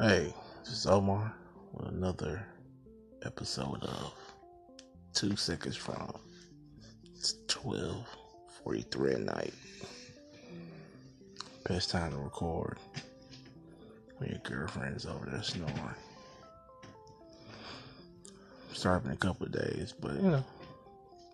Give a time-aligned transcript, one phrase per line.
[0.00, 0.32] Hey,
[0.62, 1.34] this is Omar
[1.72, 2.46] with another
[3.24, 4.14] episode of
[5.12, 6.14] Two Seconds From.
[7.16, 9.54] It's 12.43 at night.
[11.68, 12.78] Best time to record
[14.18, 15.74] when your girlfriend's over there snoring.
[18.74, 20.44] Sorry, been a couple of days, but you know,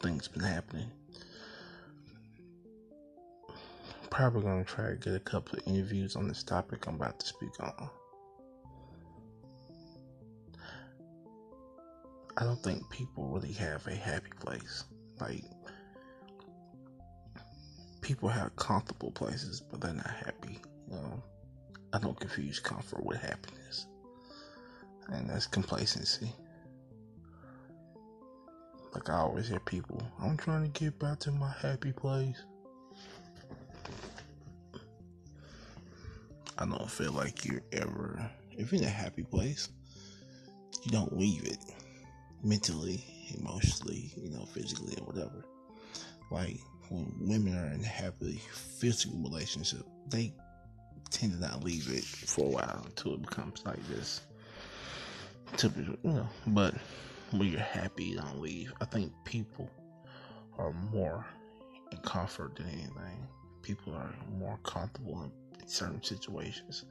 [0.00, 0.90] things been happening.
[4.08, 7.26] Probably gonna try to get a couple of interviews on this topic I'm about to
[7.26, 7.90] speak on.
[12.36, 14.84] I don't think people really have a happy place.
[15.20, 15.44] Like,
[18.00, 20.58] people have comfortable places, but they're not happy.
[20.90, 21.22] Know,
[21.92, 23.86] I don't confuse comfort with happiness,
[25.08, 26.30] and that's complacency.
[28.92, 32.44] Like I always hear people, I'm trying to get back to my happy place.
[36.58, 39.68] I don't feel like you're ever, if you're in a happy place,
[40.84, 41.58] you don't leave it
[42.44, 43.02] mentally,
[43.38, 45.44] emotionally, you know, physically or whatever.
[46.30, 46.58] Like
[46.90, 50.32] when women are in a happy physical relationship, they
[51.10, 54.20] tend to not leave it for a while until it becomes like this.
[55.56, 56.74] Typical, you know, but
[57.30, 58.72] when you're happy, you don't leave.
[58.80, 59.70] I think people
[60.58, 61.24] are more
[61.90, 63.28] in comfort than anything.
[63.62, 66.84] People are more comfortable in certain situations.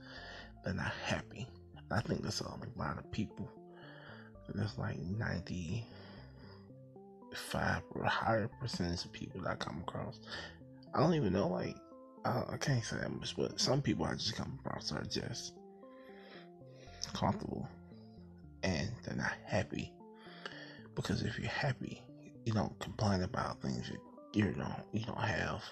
[0.64, 1.48] They're not happy.
[1.92, 3.50] I think that's a lot of people
[4.54, 10.20] there's like 95 or higher percentage of people that I come across.
[10.94, 11.76] I don't even know, like,
[12.26, 15.54] I, I can't say that much, but some people I just come across are just
[17.14, 17.68] comfortable
[18.64, 19.92] and they're not happy.
[20.96, 22.02] Because if you're happy,
[22.46, 23.98] you don't complain about things you,
[24.34, 25.64] you don't you don't have.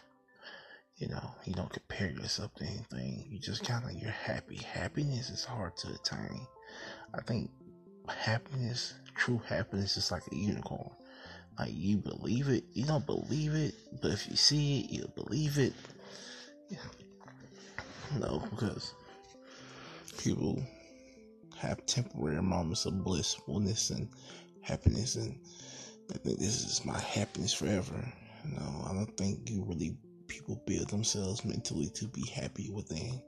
[0.98, 3.28] You know, you don't compare yourself to anything.
[3.30, 4.58] You just kind of you're happy.
[4.58, 6.46] Happiness is hard to attain.
[7.14, 7.50] I think
[8.12, 10.90] happiness, true happiness is like a unicorn.
[11.60, 15.58] Like you believe it, you don't believe it, but if you see it, you believe
[15.58, 15.74] it.
[16.70, 16.78] Yeah.
[18.20, 18.94] No, because
[20.18, 20.64] people
[21.58, 24.10] have temporary moments of blissfulness and
[24.62, 25.40] happiness, and
[26.10, 28.12] they think this is my happiness forever.
[28.46, 29.96] No, I don't think you really
[30.28, 33.22] people build themselves mentally to be happy within.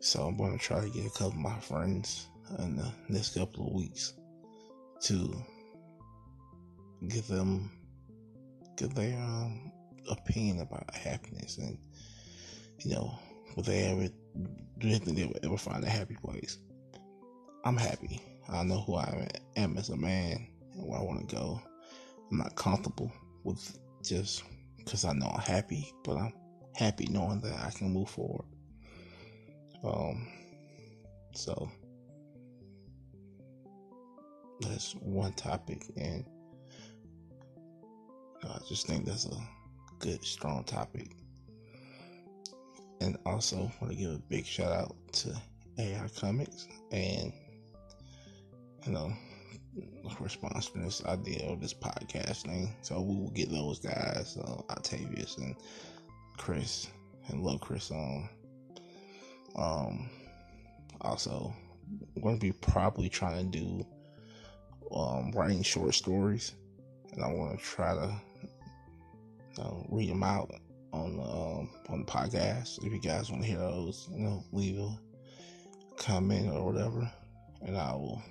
[0.00, 2.28] So I'm gonna try to get a couple of my friends
[2.58, 4.14] in the next couple of weeks
[5.00, 5.34] to
[7.08, 7.70] give them
[8.76, 9.72] give their um,
[10.10, 11.78] opinion about happiness and
[12.78, 13.18] you know
[13.56, 14.08] would they ever
[14.78, 16.58] do you think they would ever find a happy place.
[17.64, 18.20] I'm happy.
[18.48, 21.60] I know who i am as a man and where i want to go.
[22.30, 23.10] I'm not comfortable
[23.44, 24.42] with just
[24.76, 26.32] because i know i'm happy but i'm
[26.74, 28.44] happy knowing that i can move forward.
[29.82, 30.28] Um
[31.34, 31.70] so
[34.68, 36.24] that's one topic, and
[38.42, 39.36] I just think that's a
[39.98, 41.10] good, strong topic.
[43.00, 45.34] And also, want to give a big shout out to
[45.78, 47.32] AI Comics and
[48.86, 49.12] you know
[50.16, 52.74] for sponsoring this idea of this podcast thing.
[52.82, 55.56] So we will get those guys, uh, Octavius and
[56.36, 56.88] Chris,
[57.28, 58.28] and love Chris on.
[59.56, 60.10] Um,
[61.00, 61.54] also,
[62.22, 63.86] to be probably trying to do
[64.94, 66.54] um, writing short stories,
[67.12, 68.14] and I want to try to
[69.60, 70.50] uh, read them out
[70.92, 72.84] on the um, on the podcast.
[72.84, 74.96] If you guys want to hear those, you know, leave a
[75.96, 77.10] comment or whatever,
[77.62, 78.22] and I will,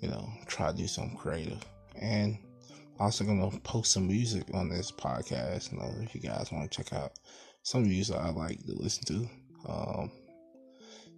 [0.00, 1.64] you know, try to do something creative.
[1.94, 2.36] And
[2.98, 5.72] I'm also gonna post some music on this podcast.
[5.72, 7.12] You know, if you guys want to check out
[7.62, 9.28] some music I like to listen to.
[9.68, 10.10] Um,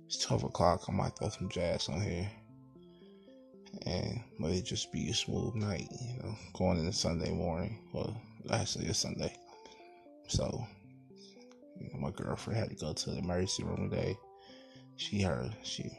[0.06, 0.84] it's twelve o'clock.
[0.88, 2.30] I might throw some jazz on here
[3.86, 7.78] and let it just be a smooth night, you know, going into Sunday morning.
[7.92, 8.16] Well,
[8.50, 9.34] actually, it's Sunday.
[10.28, 10.66] So,
[11.78, 14.16] you know, my girlfriend had to go to the emergency room today.
[14.96, 15.90] She heard she,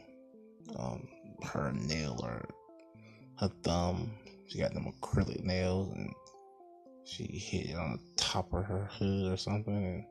[0.76, 1.08] um,
[1.42, 2.44] her nail or
[3.38, 4.12] her thumb.
[4.48, 6.12] She got them acrylic nails, and
[7.04, 10.04] she hit it on the top of her hood or something, and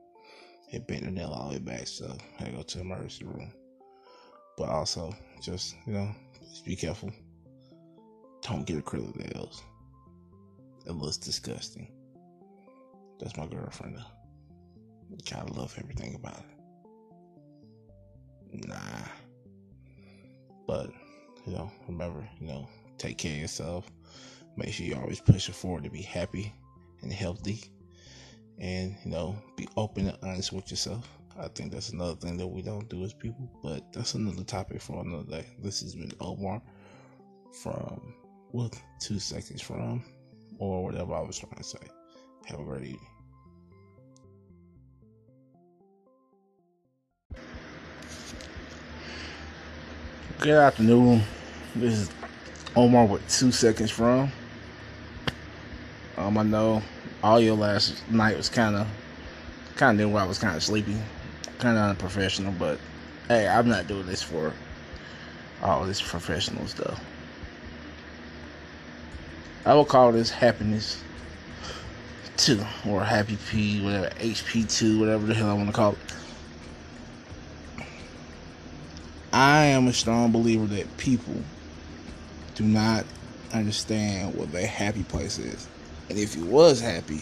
[0.72, 1.86] it bent her nail all the way back.
[1.86, 3.52] So, I had to go to the emergency room.
[4.56, 6.10] But also, just you know,
[6.50, 7.10] just be careful
[8.42, 9.62] don't get acrylic nails.
[10.86, 11.90] It looks disgusting.
[13.18, 15.16] That's my girlfriend though.
[15.30, 16.38] Gotta love everything about
[18.52, 18.68] it.
[18.68, 19.08] Nah.
[20.66, 20.90] But,
[21.46, 23.90] you know, remember, you know, take care of yourself.
[24.56, 26.52] Make sure you always push it forward to be happy
[27.02, 27.64] and healthy.
[28.58, 31.08] And, you know, be open and honest with yourself.
[31.38, 34.80] I think that's another thing that we don't do as people, but that's another topic
[34.80, 35.46] for another day.
[35.58, 36.60] This has been Omar
[37.62, 38.14] from
[38.52, 40.02] with two seconds from
[40.58, 41.78] or whatever I was trying to say.
[42.46, 43.00] Have a great evening.
[50.38, 51.22] Good afternoon.
[51.76, 52.10] This is
[52.74, 54.32] Omar with two seconds from.
[56.16, 56.82] Um, I know
[57.22, 58.86] all your last night was kind of,
[59.76, 60.96] kind of where I was kind of sleepy,
[61.58, 62.52] kind of unprofessional.
[62.58, 62.78] But
[63.28, 64.52] hey, I'm not doing this for
[65.62, 66.98] all this professional stuff.
[69.66, 71.02] I will call this happiness
[72.38, 75.98] two or happy P, whatever HP two, whatever the hell I want to call it.
[79.32, 81.34] I am a strong believer that people
[82.54, 83.04] do not
[83.52, 85.68] understand what their happy place is.
[86.08, 87.20] And if you was happy,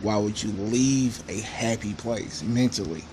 [0.00, 3.04] why would you leave a happy place mentally?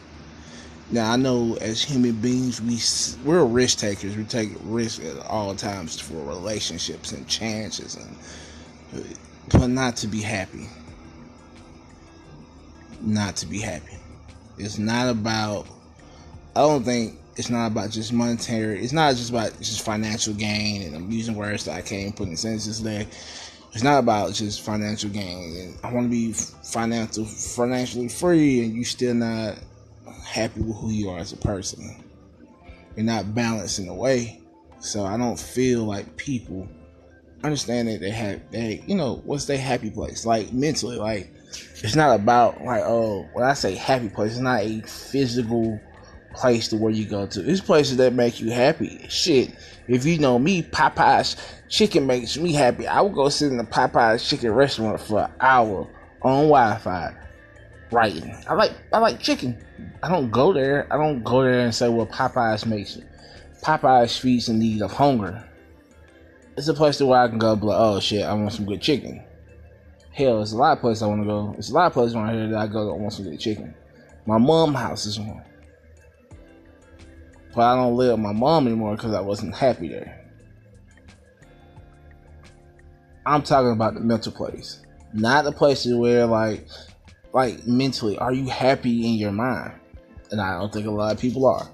[0.89, 2.80] Now I know as human beings we
[3.25, 4.15] we're risk takers.
[4.15, 8.18] We take risks at all times for relationships and chances and
[9.51, 10.68] but not to be happy.
[13.01, 13.98] Not to be happy.
[14.57, 15.68] It's not about
[16.56, 18.84] I don't think it's not about just monetary.
[18.84, 20.84] It's not just about just financial gain.
[20.84, 23.07] And I'm using words that I can't put in sentences there.
[23.74, 25.57] It's not about just financial gain.
[25.57, 29.57] And I want to be financial, financially free, and you still not
[30.24, 32.04] happy with who you are as a person.
[32.96, 34.39] You're not balanced in a way.
[34.80, 36.68] So I don't feel like people
[37.44, 41.30] understand that they have they you know what's their happy place like mentally like
[41.84, 45.80] it's not about like oh when I say happy place it's not a physical
[46.34, 47.50] place to where you go to.
[47.50, 49.06] It's places that make you happy.
[49.10, 49.56] Shit,
[49.88, 51.38] if you know me, Popeye's
[51.69, 52.88] chicken makes me happy.
[52.88, 55.88] I would go sit in the Popeye's chicken restaurant for an hour
[56.22, 57.16] on Wi-Fi
[57.92, 58.36] writing.
[58.48, 59.63] I like I like chicken.
[60.01, 60.88] I don't go there.
[60.92, 63.04] I don't go there and say well Popeyes makes me.
[63.62, 65.48] Popeyes feeds the need of hunger.
[66.55, 68.81] It's a place to where I can go, like, oh shit, I want some good
[68.81, 69.23] chicken.
[70.11, 71.55] Hell, it's a lot of places I want to go.
[71.57, 72.94] It's a lot of places around here that I go.
[72.94, 73.73] I want some good chicken.
[74.27, 75.41] My mom house is one.
[77.55, 80.19] But I don't live with my mom anymore because I wasn't happy there.
[83.25, 84.81] I'm talking about the mental place,
[85.13, 86.67] not the places where like,
[87.33, 89.73] like mentally, are you happy in your mind?
[90.31, 91.69] And I don't think a lot of people are.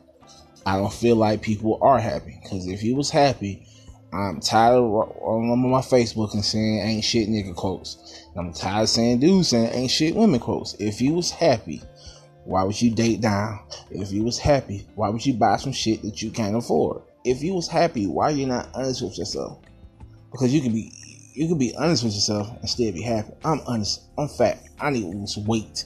[0.65, 3.65] I don't feel like people are happy because if you was happy,
[4.11, 4.83] I'm tired of
[5.21, 8.25] on my Facebook and saying ain't shit nigga quotes.
[8.35, 10.73] I'm tired of saying dudes saying ain't shit women quotes.
[10.79, 11.81] If you was happy,
[12.45, 13.59] why would you date down?
[13.91, 17.03] If you was happy, why would you buy some shit that you can't afford?
[17.23, 19.59] If you was happy, why you not honest with yourself?
[20.31, 20.91] Because you can be
[21.33, 23.33] you can be honest with yourself and still be happy.
[23.45, 24.01] I'm honest.
[24.17, 24.59] I'm fat.
[24.79, 25.85] I need to lose weight.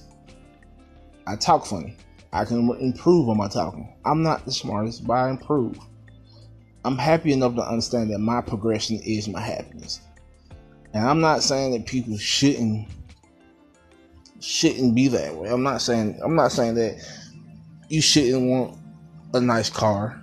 [1.27, 1.97] I talk funny.
[2.31, 3.93] I can improve on my talking.
[4.05, 5.77] I'm not the smartest, but I improve.
[6.85, 10.01] I'm happy enough to understand that my progression is my happiness.
[10.93, 12.87] And I'm not saying that people shouldn't
[14.39, 15.49] shouldn't be that way.
[15.49, 17.01] I'm not saying I'm not saying that
[17.89, 18.77] you shouldn't want
[19.33, 20.21] a nice car,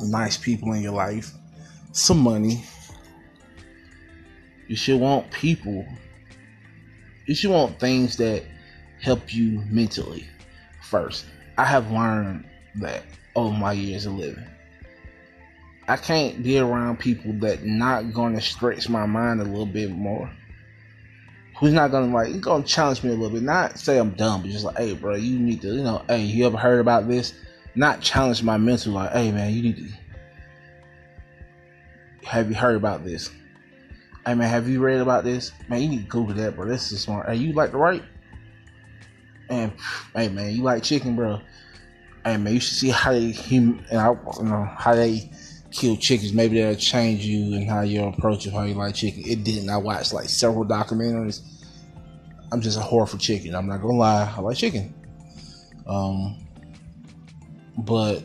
[0.00, 1.32] nice people in your life,
[1.92, 2.64] some money.
[4.68, 5.84] You should want people.
[7.26, 8.44] You should want things that
[9.02, 10.26] help you mentally
[10.82, 11.26] first.
[11.56, 12.44] I have learned
[12.76, 13.04] that
[13.34, 14.46] over my years of living.
[15.88, 20.30] I can't be around people that not to stretch my mind a little bit more
[21.58, 24.42] who's not gonna like he's gonna challenge me a little bit, not say I'm dumb,
[24.42, 27.08] but just like, hey, bro, you need to, you know, hey, you ever heard about
[27.08, 27.34] this?
[27.74, 29.88] Not challenge my mental, like, hey, man, you need to.
[32.26, 33.30] Have you heard about this?
[34.24, 35.52] Hey, man, have you read about this?
[35.68, 36.66] Man, you need to Google that, bro.
[36.66, 37.28] This is smart.
[37.28, 38.04] Hey, you like to write?
[39.48, 39.72] And
[40.14, 41.40] hey, man, you like chicken, bro?
[42.24, 45.30] Hey, man, you should see how they hum, and I, you know, how they
[45.78, 49.22] kill chickens, maybe that'll change you and how you approach it, how you like chicken.
[49.24, 49.70] It didn't.
[49.70, 51.42] I watched like several documentaries.
[52.50, 53.54] I'm just a whore for chicken.
[53.54, 54.32] I'm not gonna lie.
[54.36, 54.94] I like chicken.
[55.86, 56.36] Um,
[57.78, 58.24] but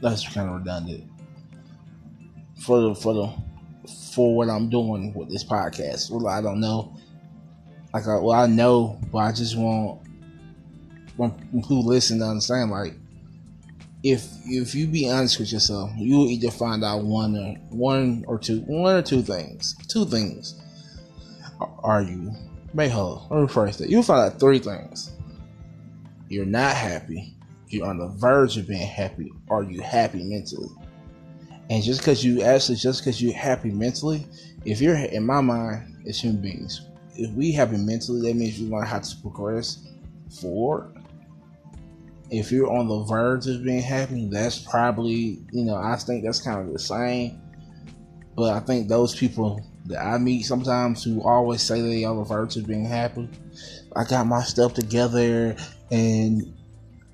[0.00, 1.04] that's kind of redundant.
[2.60, 3.32] For the for the
[4.14, 6.96] for what I'm doing with this podcast, well, I don't know.
[7.92, 10.00] Like, I, well, I know, but I just want
[11.18, 12.70] who listen to understand.
[12.70, 12.94] Like,
[14.02, 18.24] if if you be honest with yourself, you will either find out one or one
[18.28, 19.74] or two one or two things.
[19.88, 20.60] Two things.
[21.82, 22.32] Are you
[22.74, 23.88] may hold let me rephrase that.
[23.88, 25.12] You'll find out three things.
[26.28, 27.34] You're not happy.
[27.68, 29.32] You're on the verge of being happy.
[29.50, 30.68] Are you happy mentally?
[31.70, 34.26] And just because you actually just because you're happy mentally,
[34.64, 36.82] if you're in my mind, as human beings,
[37.16, 39.86] if we happy mentally, that means we learn how to progress
[40.40, 40.97] forward
[42.30, 46.40] if you're on the verge of being happy, that's probably, you know, I think that's
[46.40, 47.40] kind of the same.
[48.36, 52.18] But I think those people that I meet sometimes who always say they are on
[52.18, 53.28] the verge of being happy,
[53.96, 55.56] I got my stuff together
[55.90, 56.54] and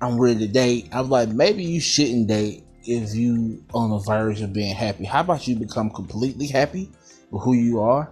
[0.01, 0.89] I'm ready to date.
[0.91, 5.05] I'm like, maybe you shouldn't date if you on the verge of being happy.
[5.05, 6.91] How about you become completely happy
[7.31, 8.11] with who you are,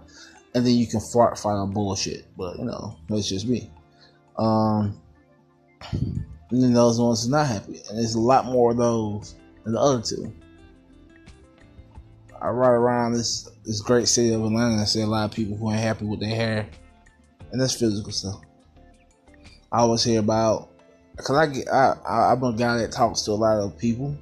[0.54, 2.26] and then you can fart fight on bullshit.
[2.36, 3.70] But you know, that's just me.
[4.36, 5.00] Um,
[6.54, 9.34] and then those ones are not happy, and there's a lot more of those
[9.64, 10.32] than the other two.
[12.40, 15.56] I ride around this this great city of Atlanta I see a lot of people
[15.56, 16.68] who ain't happy with their hair,
[17.50, 18.40] and that's physical stuff.
[19.72, 20.68] I always hear about
[21.16, 24.16] because I get I, I I'm a guy that talks to a lot of people,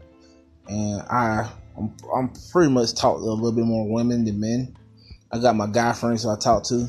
[0.68, 4.74] and I I'm, I'm pretty much talk to a little bit more women than men.
[5.32, 6.88] I got my guy friends who I talk to,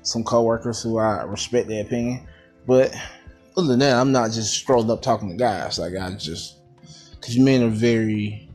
[0.00, 2.26] some coworkers who I respect their opinion,
[2.66, 2.94] but
[3.56, 5.78] other than that, I'm not just strolling up talking to guys.
[5.78, 6.56] Like I just
[7.12, 8.48] because men are very,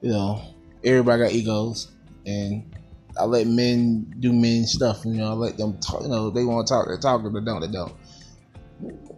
[0.00, 0.42] you know,
[0.84, 1.88] everybody got egos,
[2.26, 2.74] and
[3.18, 5.04] I let men do men stuff.
[5.04, 6.02] You know, I let them talk.
[6.02, 7.24] You know, they want to talk, they talk.
[7.24, 7.94] If they don't, they don't.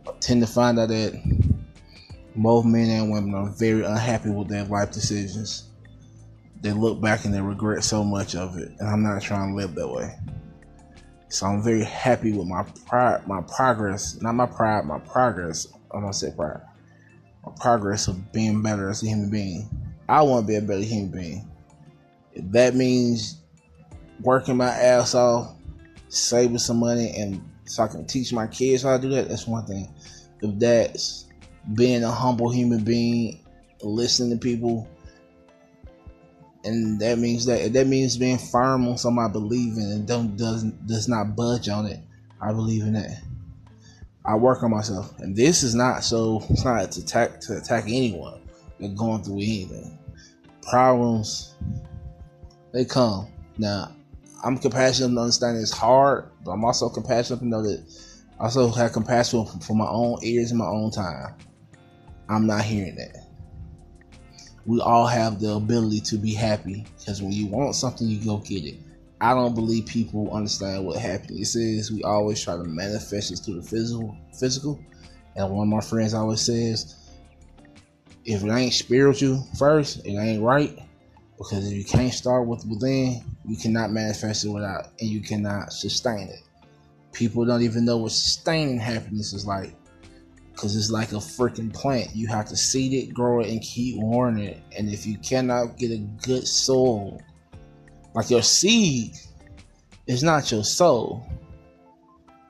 [0.08, 1.14] I tend to find out that
[2.36, 5.64] both men and women are very unhappy with their life decisions.
[6.62, 9.56] They look back and they regret so much of it, and I'm not trying to
[9.56, 10.14] live that way.
[11.30, 15.68] So I'm very happy with my pride, my progress, not my pride, my progress.
[15.92, 16.60] I'm gonna say pride,
[17.46, 19.70] my progress of being better as a human being.
[20.08, 21.50] I want to be a better human being.
[22.32, 23.42] If that means
[24.22, 25.54] working my ass off,
[26.08, 29.46] saving some money, and so I can teach my kids how to do that, that's
[29.46, 29.88] one thing.
[30.42, 31.26] If that's
[31.74, 33.44] being a humble human being,
[33.82, 34.88] listening to people,
[36.64, 40.36] and that means that that means being firm on something I believe in and don't
[40.36, 42.00] doesn't does not budge on it.
[42.40, 43.22] I believe in that.
[44.24, 46.44] I work on myself, and this is not so.
[46.50, 48.40] It's not to attack to attack anyone
[48.78, 49.98] that going through anything.
[50.62, 51.54] Problems
[52.72, 53.28] they come.
[53.58, 53.92] Now,
[54.44, 57.82] I'm compassionate to understand it's hard, but I'm also compassionate to know that
[58.38, 61.34] I also have compassion for my own ears and my own time.
[62.28, 63.19] I'm not hearing that.
[64.70, 68.36] We all have the ability to be happy because when you want something, you go
[68.36, 68.76] get it.
[69.20, 71.90] I don't believe people understand what happiness is.
[71.90, 74.16] We always try to manifest it through the physical.
[74.38, 74.78] Physical,
[75.34, 76.94] and one of my friends always says,
[78.24, 80.78] "If it ain't spiritual first, it ain't right."
[81.36, 85.72] Because if you can't start with within, you cannot manifest it without, and you cannot
[85.72, 86.44] sustain it.
[87.10, 89.74] People don't even know what sustaining happiness is like
[90.52, 92.14] because it's like a freaking plant.
[92.14, 94.62] You have to seed it, grow it, and keep watering it.
[94.76, 97.20] And if you cannot get a good soul,
[98.14, 99.12] like your seed
[100.06, 101.26] is not your soul,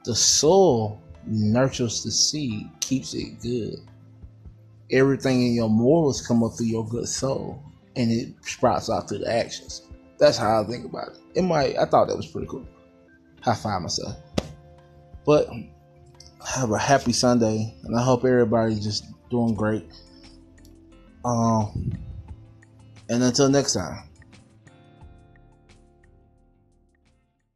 [0.04, 3.76] the soul nurtures the seed, keeps it good.
[4.90, 7.62] Everything in your morals come up through your good soul,
[7.97, 9.83] and it sprouts out through the actions.
[10.19, 11.19] That's how I think about it.
[11.35, 11.76] It might.
[11.78, 12.66] I thought that was pretty cool.
[13.42, 14.16] High five myself.
[15.25, 15.49] But
[16.47, 19.87] have a happy Sunday, and I hope everybody's just doing great.
[21.25, 21.92] Um,
[23.09, 24.10] and until next time.